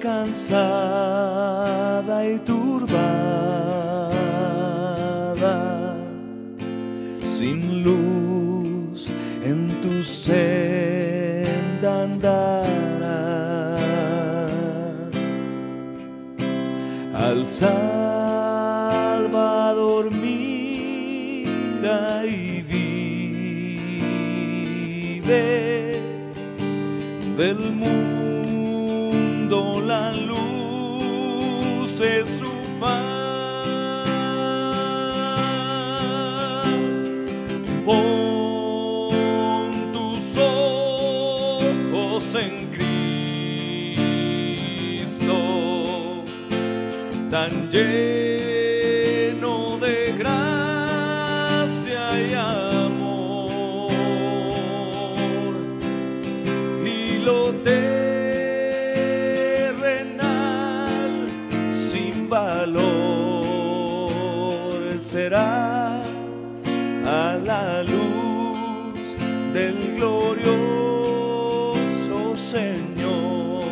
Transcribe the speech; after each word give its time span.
cansada 0.00 0.56
y 2.26 2.38
turbada, 2.40 2.98
sin 7.20 7.82
luz 7.82 9.10
en 9.44 9.68
tu 9.82 10.02
senda 10.04 12.04
andarás. 12.04 13.82
Al 17.14 17.44
Salvador 17.44 17.70
mira 20.12 22.24
y 22.26 22.62
vive 22.62 22.88
del 27.36 27.58
mundo 27.72 28.17
luz 31.98 32.06
es 32.06 32.28
su 32.38 32.52
faz. 32.78 33.18
Pon 37.84 39.70
tus 39.92 40.36
ojos 40.36 42.34
en 42.34 42.68
Cristo, 45.16 45.36
tan 47.30 47.70
lleno 47.70 48.27
será 65.08 66.02
a 67.06 67.38
la 67.42 67.82
luz 67.82 69.16
del 69.54 69.96
glorioso 69.96 70.58
Señor 72.36 73.64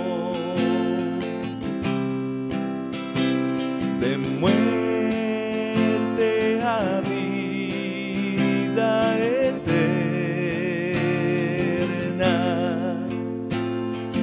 de 4.00 4.16
muerte 4.40 6.30
a 6.62 7.02
vida 7.02 8.94
eterna 9.18 9.96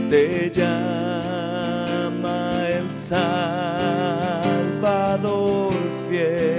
te 0.09 0.49
llama 0.49 2.39
el 2.69 2.89
Salvador 2.89 3.83
fiel. 6.09 6.52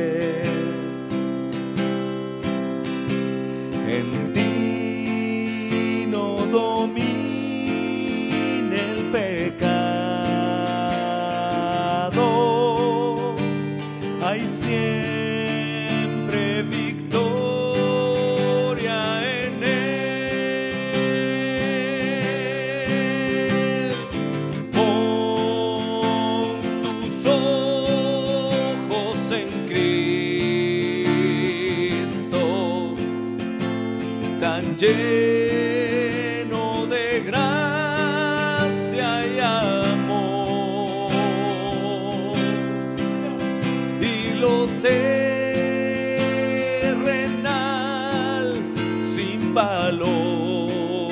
Valor 49.54 51.08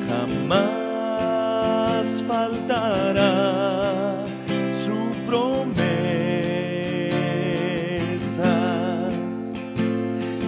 Jamás 0.10 2.06
faltará 2.28 4.26
su 4.84 4.98
promesa. 5.28 5.72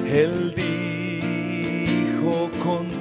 Él 0.07 0.53
dijo 0.55 2.49
contigo 2.63 2.92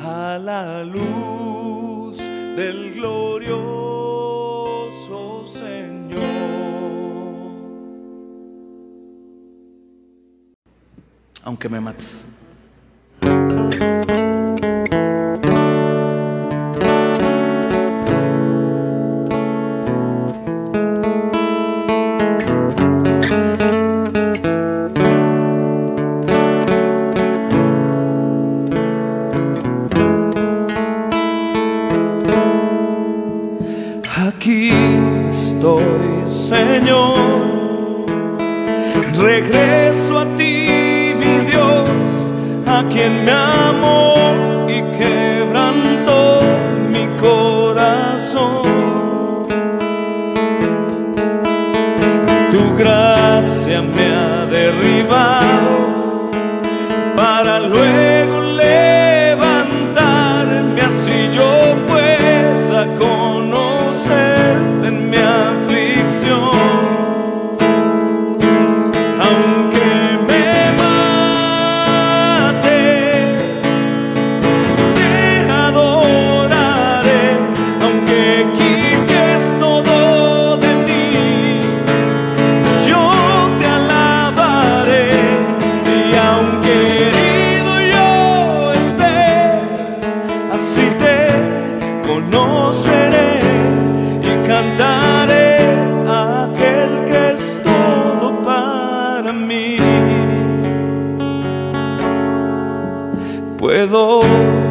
a 0.00 0.38
la 0.38 0.84
luz 0.84 2.18
del 2.56 2.94
glorioso 2.94 3.56
Señor. 5.46 6.22
Aunque 11.44 11.68
me 11.68 11.80
mates. 11.80 12.27
tu 52.58 52.76
gracia 52.76 53.82
me 53.82 54.06
ha 54.14 54.46
derribado. 54.46 55.47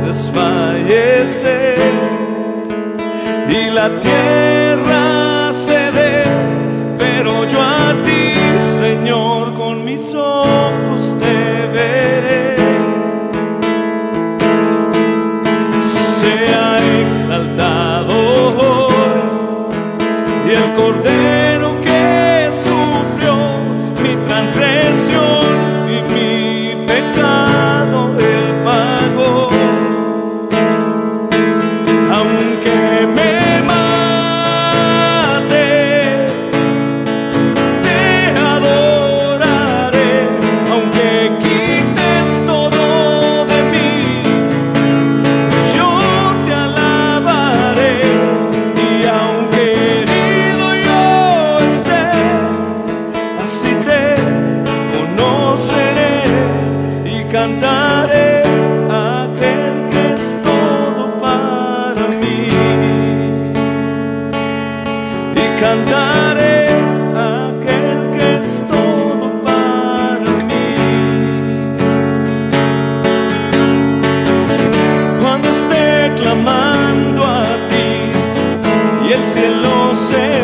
desfallece 0.05 1.75
y 3.49 3.69
la 3.69 3.99
tierra 3.99 5.26
y 79.07 79.13
el 79.13 79.23
cielo 79.33 79.95
se 79.95 80.36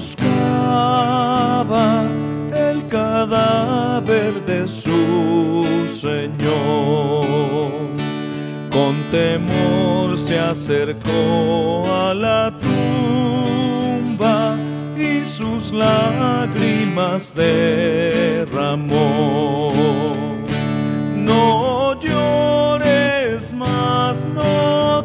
buscaba 0.00 1.88
el 2.68 2.88
cadáver 2.88 4.32
de 4.46 4.66
su 4.66 5.62
Señor. 5.92 7.26
Con 8.70 8.94
temor 9.10 10.16
se 10.16 10.38
acercó 10.38 11.82
a 11.86 12.14
la 12.14 12.50
tumba 12.64 14.56
y 14.96 15.22
sus 15.26 15.70
lágrimas 15.70 17.34
derramó. 17.34 18.80
No 21.14 22.00
llores 22.00 23.52
más, 23.52 24.24
no 24.34 24.99